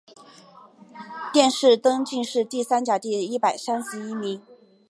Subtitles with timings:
[1.31, 4.41] 殿试登进士第三甲第一百三十一名。